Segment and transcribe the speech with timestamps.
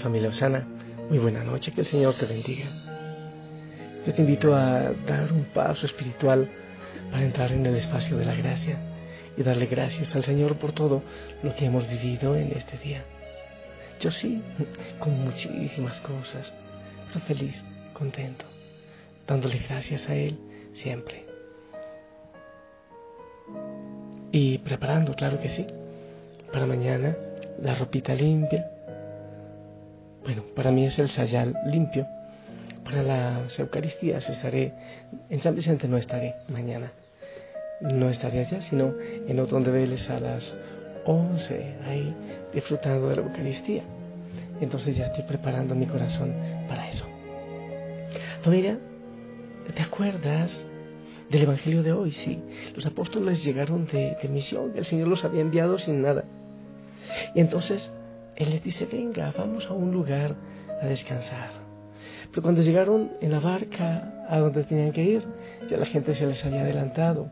[0.00, 0.66] Familia Osana,
[1.08, 2.66] muy buena noche, que el Señor te bendiga.
[4.06, 6.48] Yo te invito a dar un paso espiritual
[7.10, 8.78] para entrar en el espacio de la gracia
[9.36, 11.02] y darle gracias al Señor por todo
[11.42, 13.04] lo que hemos vivido en este día.
[14.00, 14.42] Yo sí,
[14.98, 16.52] con muchísimas cosas,
[17.08, 17.54] pero feliz,
[17.92, 18.46] contento,
[19.26, 20.38] dándole gracias a Él
[20.72, 21.26] siempre.
[24.32, 25.66] Y preparando, claro que sí,
[26.52, 27.16] para mañana
[27.62, 28.70] la ropita limpia,
[30.24, 32.06] bueno, para mí es el sayal limpio.
[32.84, 34.72] Para las Eucaristías estaré,
[35.28, 36.92] en San Vicente no estaré mañana.
[37.80, 40.58] No estaré allá, sino en otro donde veles a las
[41.06, 42.14] 11, ahí
[42.52, 43.82] disfrutando de la Eucaristía.
[44.60, 46.34] Entonces ya estoy preparando mi corazón
[46.68, 47.06] para eso.
[48.42, 48.78] Familia,
[49.74, 50.66] ¿te acuerdas
[51.30, 52.12] del Evangelio de hoy?
[52.12, 52.42] Sí,
[52.74, 56.24] los apóstoles llegaron de, de misión, el Señor los había enviado sin nada.
[57.34, 57.92] Y entonces
[58.40, 60.34] él les dice, venga, vamos a un lugar
[60.80, 61.50] a descansar.
[62.30, 65.26] Pero cuando llegaron en la barca a donde tenían que ir,
[65.68, 67.28] ya la gente se les había adelantado.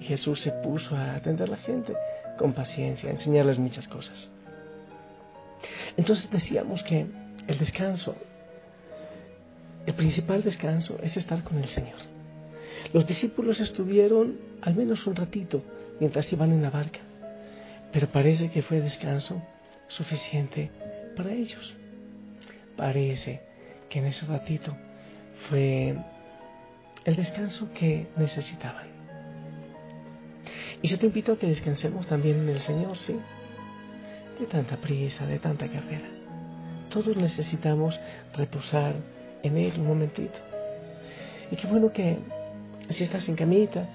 [0.00, 1.94] Y Jesús se puso a atender a la gente
[2.38, 4.30] con paciencia, a enseñarles muchas cosas.
[5.98, 7.06] Entonces decíamos que
[7.46, 8.14] el descanso,
[9.84, 11.98] el principal descanso es estar con el Señor.
[12.94, 15.62] Los discípulos estuvieron al menos un ratito
[16.00, 17.00] mientras iban en la barca,
[17.92, 19.42] pero parece que fue descanso
[19.88, 20.70] suficiente
[21.16, 21.74] para ellos.
[22.76, 23.40] Parece
[23.88, 24.76] que en ese ratito
[25.48, 25.96] fue
[27.04, 28.86] el descanso que necesitaban.
[30.82, 33.18] Y yo te invito a que descansemos también en el Señor, sí,
[34.38, 36.08] de tanta prisa, de tanta carrera.
[36.90, 37.98] Todos necesitamos
[38.34, 38.94] reposar
[39.42, 40.38] en Él un momentito.
[41.50, 42.18] Y qué bueno que
[42.90, 43.88] si estás en camita,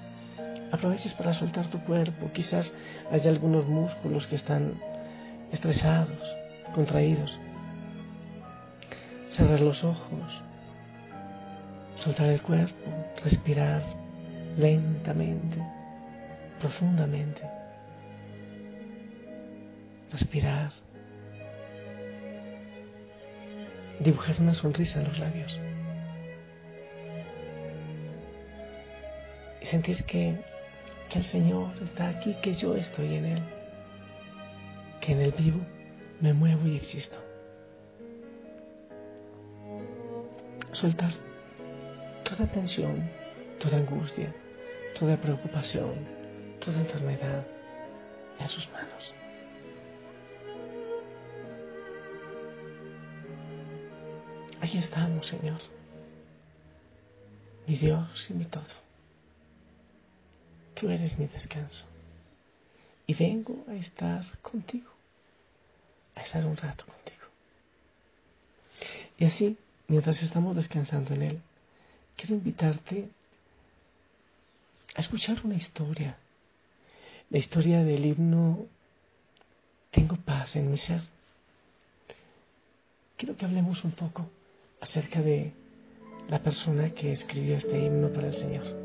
[0.70, 2.30] aproveches para soltar tu cuerpo.
[2.32, 2.72] Quizás
[3.10, 4.74] haya algunos músculos que están
[5.52, 6.18] estresados,
[6.74, 7.38] contraídos.
[9.30, 10.42] Cerrar los ojos,
[11.96, 12.90] soltar el cuerpo,
[13.22, 13.82] respirar
[14.56, 15.58] lentamente,
[16.60, 17.40] profundamente.
[20.10, 20.70] Respirar.
[24.00, 25.58] Dibujar una sonrisa en los labios.
[29.62, 30.36] Y sentir que,
[31.08, 33.61] que el Señor está aquí, que yo estoy en Él
[35.02, 35.60] que en el vivo
[36.20, 37.16] me muevo y existo.
[40.70, 41.12] Soltar
[42.24, 43.10] toda tensión,
[43.58, 44.32] toda angustia,
[44.98, 46.06] toda preocupación,
[46.64, 47.44] toda enfermedad
[48.38, 49.12] en sus manos.
[54.60, 55.60] Allí estamos, Señor,
[57.66, 58.62] mi Dios y mi todo.
[60.74, 61.91] Tú eres mi descanso
[63.06, 64.90] y vengo a estar contigo,
[66.14, 67.26] a estar un rato contigo.
[69.18, 69.56] Y así,
[69.88, 71.42] mientras estamos descansando en Él,
[72.16, 73.08] quiero invitarte
[74.94, 76.16] a escuchar una historia,
[77.30, 78.66] la historia del himno
[79.90, 81.02] Tengo paz en mi ser.
[83.16, 84.28] Quiero que hablemos un poco
[84.80, 85.52] acerca de
[86.28, 88.81] la persona que escribió este himno para el Señor.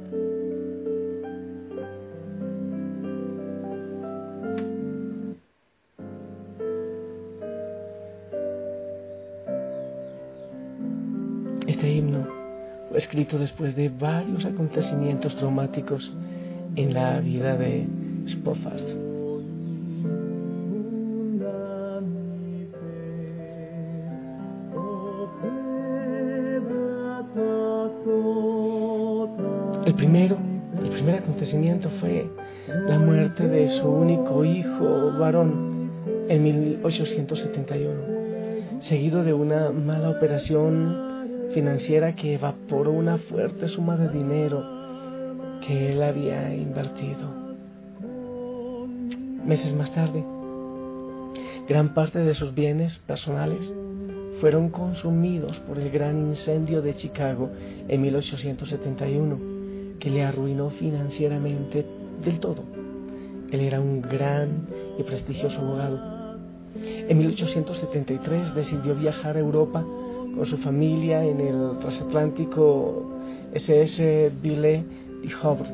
[12.97, 16.11] Escrito después de varios acontecimientos traumáticos
[16.75, 17.85] en la vida de
[18.27, 18.81] Spofford.
[29.85, 30.37] El primero,
[30.83, 32.29] el primer acontecimiento fue
[32.87, 35.91] la muerte de su único hijo varón
[36.27, 41.06] en 1871, seguido de una mala operación
[41.53, 44.63] financiera que evaporó una fuerte suma de dinero
[45.65, 47.29] que él había invertido.
[49.45, 50.23] Meses más tarde,
[51.67, 53.71] gran parte de sus bienes personales
[54.39, 57.49] fueron consumidos por el gran incendio de Chicago
[57.87, 59.39] en 1871,
[59.99, 61.85] que le arruinó financieramente
[62.23, 62.63] del todo.
[63.51, 64.67] Él era un gran
[64.99, 66.17] y prestigioso abogado.
[66.75, 69.85] En 1873 decidió viajar a Europa
[70.37, 73.03] con su familia en el transatlántico
[73.53, 74.83] SS Ville
[75.23, 75.69] de Havre,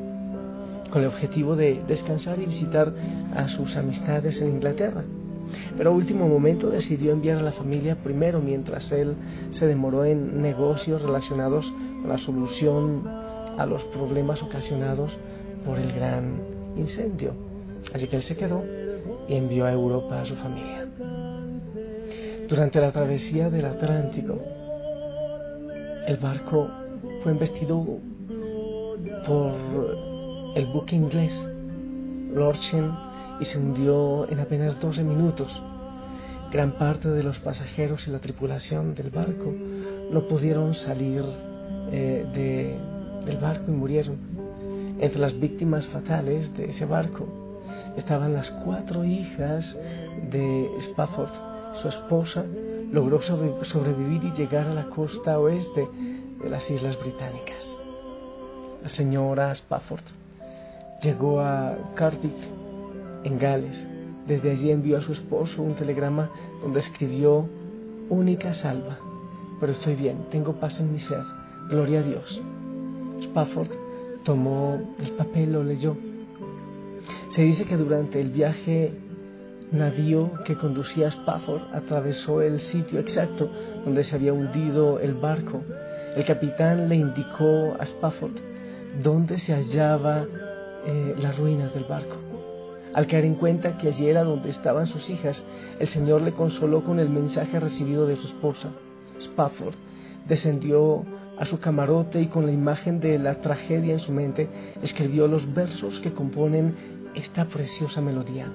[0.90, 2.92] con el objetivo de descansar y visitar
[3.34, 5.04] a sus amistades en Inglaterra.
[5.76, 9.14] Pero a último momento decidió enviar a la familia primero mientras él
[9.50, 11.70] se demoró en negocios relacionados
[12.00, 15.16] con la solución a los problemas ocasionados
[15.64, 16.40] por el gran
[16.76, 17.34] incendio.
[17.92, 18.64] Así que él se quedó
[19.28, 20.88] y envió a Europa a su familia.
[22.48, 24.38] Durante la travesía del Atlántico,
[26.06, 26.68] el barco
[27.22, 27.98] fue embestido
[29.26, 29.54] por
[30.54, 31.48] el buque inglés
[32.32, 32.92] Lorchen
[33.40, 35.62] y se hundió en apenas 12 minutos.
[36.50, 39.52] Gran parte de los pasajeros y la tripulación del barco
[40.10, 41.24] no pudieron salir
[41.90, 42.80] eh,
[43.24, 44.18] del barco y murieron.
[45.00, 47.26] Entre las víctimas fatales de ese barco
[47.96, 49.76] estaban las cuatro hijas
[50.30, 51.32] de Spafford.
[51.82, 52.44] Su esposa
[52.94, 55.88] logró sobrevivir y llegar a la costa oeste
[56.40, 57.76] de las Islas Británicas.
[58.80, 60.04] La señora Spafford
[61.02, 62.32] llegó a Cardiff
[63.24, 63.88] en Gales.
[64.28, 66.30] Desde allí envió a su esposo un telegrama
[66.62, 67.48] donde escribió,
[68.10, 68.98] única salva,
[69.58, 71.24] pero estoy bien, tengo paz en mi ser,
[71.68, 72.40] gloria a Dios.
[73.22, 73.70] Spafford
[74.22, 75.96] tomó el papel, lo leyó.
[77.28, 78.94] Se dice que durante el viaje
[79.72, 83.50] navío que conducía a Spafford atravesó el sitio exacto
[83.84, 85.62] donde se había hundido el barco.
[86.14, 88.36] El capitán le indicó a Spafford
[89.02, 90.26] dónde se hallaba
[90.86, 92.16] eh, las ruinas del barco.
[92.92, 95.44] Al caer en cuenta que allí era donde estaban sus hijas,
[95.80, 98.68] el Señor le consoló con el mensaje recibido de su esposa.
[99.18, 99.74] Spafford
[100.28, 101.04] descendió
[101.36, 104.48] a su camarote y con la imagen de la tragedia en su mente
[104.82, 106.74] escribió los versos que componen
[107.14, 108.52] esta preciosa melodía.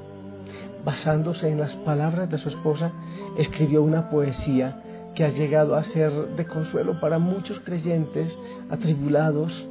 [0.83, 2.91] Basándose en las palabras de su esposa,
[3.37, 4.81] escribió una poesía
[5.13, 8.37] que ha llegado a ser de consuelo para muchos creyentes
[8.69, 9.67] atribulados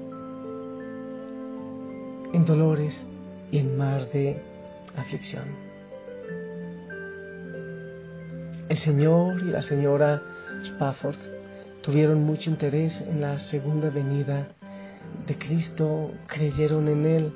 [2.32, 3.06] en dolores
[3.50, 4.42] y en mar de
[4.96, 5.44] aflicción.
[8.68, 10.22] El señor y la señora
[10.62, 11.16] Spafford
[11.80, 14.48] tuvieron mucho interés en la segunda venida
[15.26, 17.32] de Cristo, creyeron en Él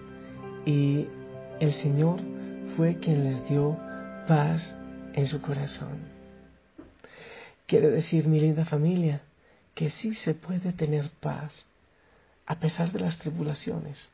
[0.67, 1.07] y
[1.61, 2.21] el Señor
[2.77, 3.77] fue quien les dio
[4.27, 4.75] paz
[5.15, 6.11] en su corazón.
[7.67, 9.23] Quiere decir, mi linda familia,
[9.75, 11.67] que sí se puede tener paz
[12.47, 14.11] a pesar de las tribulaciones,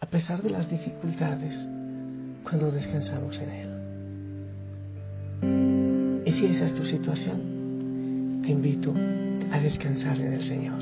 [0.00, 1.56] a pesar de las dificultades,
[2.44, 3.70] cuando descansamos en Él.
[6.26, 8.94] Y si esa es tu situación, te invito
[9.52, 10.80] a descansar en el Señor.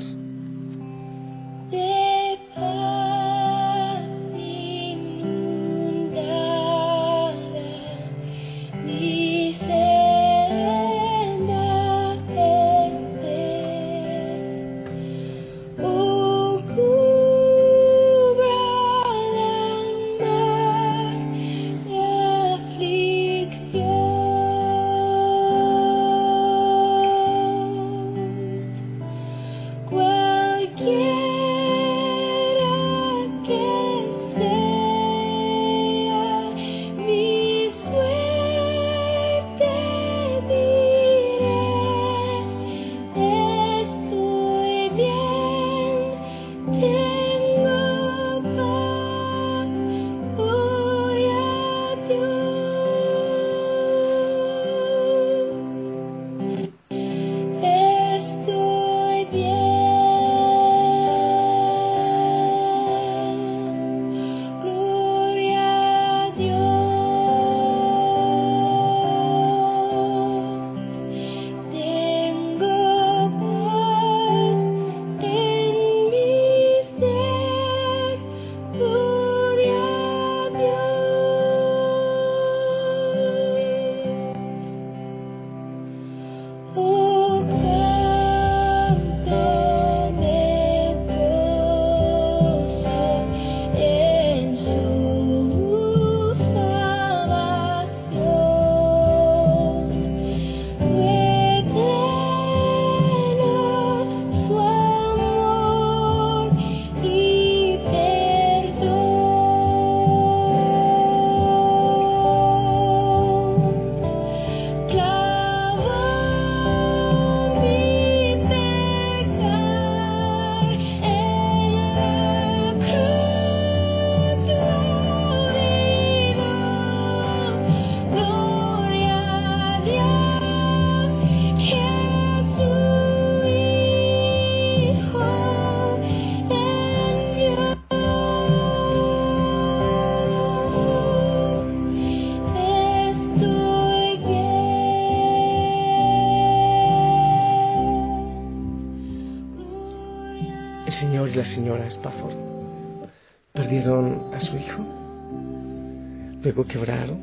[156.43, 157.21] Luego quebraron,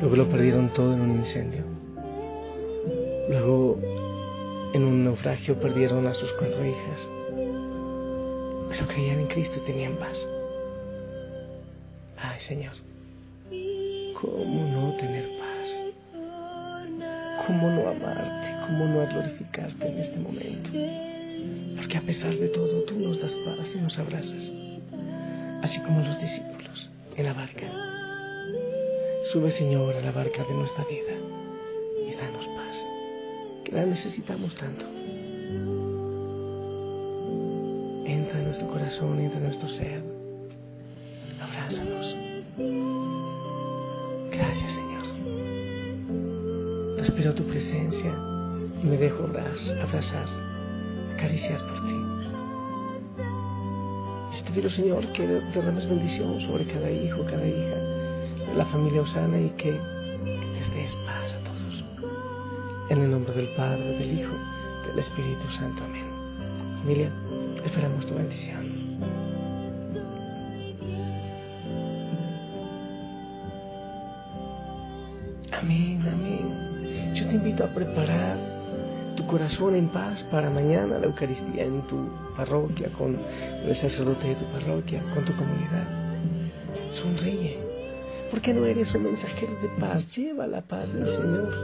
[0.00, 1.62] luego lo perdieron todo en un incendio,
[3.28, 3.78] luego
[4.72, 7.08] en un naufragio perdieron a sus cuatro hijas,
[8.70, 10.26] pero creían en Cristo y tenían paz.
[12.16, 12.72] Ay Señor,
[14.20, 15.82] ¿cómo no tener paz?
[17.46, 18.66] ¿Cómo no amarte?
[18.66, 20.70] ¿Cómo no glorificarte en este momento?
[21.76, 24.50] Porque a pesar de todo tú nos das paz y nos abrazas,
[25.62, 26.56] así como los discípulos
[27.16, 27.66] en la barca.
[29.32, 31.14] Sube Señor a la barca de nuestra vida
[32.06, 32.76] y danos paz,
[33.64, 34.84] que la necesitamos tanto.
[38.06, 40.02] Entra en nuestro corazón, entra en nuestro ser.
[41.40, 42.14] Abrázanos.
[44.30, 45.06] Gracias Señor.
[46.98, 48.12] Respiro tu presencia
[48.82, 50.26] y me dejo abrazar, abrazar
[51.16, 52.05] acariciar por ti.
[54.56, 57.76] Pido, Señor, que derrames bendición sobre cada hijo, cada hija,
[58.56, 61.84] la familia Osana y que les des paz a todos.
[62.88, 64.32] En el nombre del Padre, del Hijo,
[64.88, 65.84] del Espíritu Santo.
[65.84, 66.06] Amén.
[66.80, 67.10] Familia,
[67.66, 68.64] esperamos tu bendición.
[75.52, 77.14] Amén, amén.
[77.14, 78.55] Yo te invito a preparar
[79.26, 83.18] corazón en paz para mañana la Eucaristía en tu parroquia, con
[83.64, 85.86] el sacerdote de tu parroquia, con tu comunidad.
[86.92, 87.58] Sonríe.
[88.30, 90.06] Porque no eres un mensajero de paz.
[90.16, 91.54] Lleva la paz del Señor.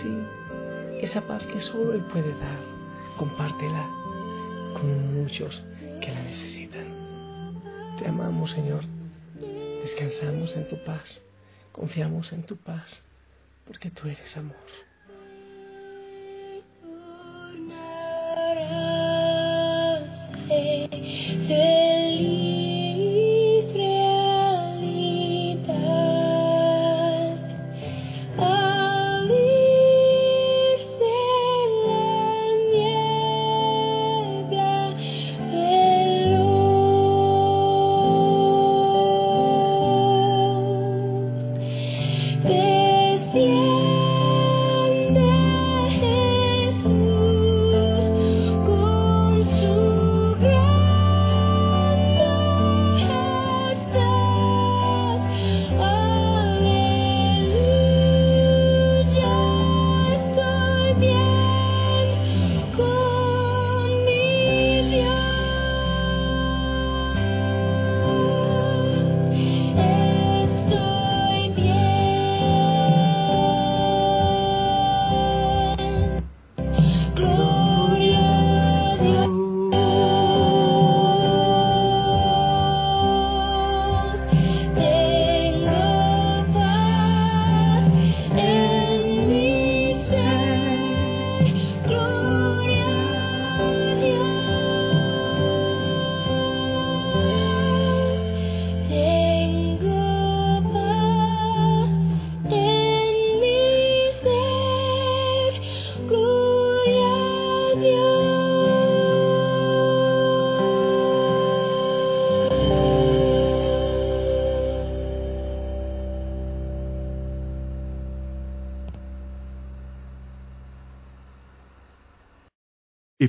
[0.00, 2.58] Sí, esa paz que solo Él puede dar.
[3.16, 3.86] Compártela
[4.74, 5.62] con muchos
[6.00, 6.86] que la necesitan.
[7.98, 8.82] Te amamos, Señor.
[9.82, 11.20] Descansamos en tu paz.
[11.72, 13.02] Confiamos en tu paz.
[13.66, 14.56] Porque tú eres amor.